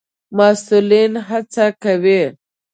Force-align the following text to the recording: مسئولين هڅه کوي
مسئولين 0.37 1.11
هڅه 1.29 1.65
کوي 1.83 2.21